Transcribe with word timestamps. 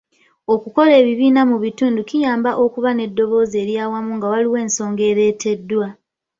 Okukola 0.53 0.93
ebibiina 1.01 1.41
mu 1.49 1.57
bitundu 1.63 1.99
kiyamba 2.09 2.51
okuba 2.65 2.89
n'eddoboozi 2.93 3.55
ery'awamu 3.63 4.11
nga 4.17 4.27
waliwo 4.31 4.57
ensonga 4.65 5.03
ereeteddwa. 5.11 5.87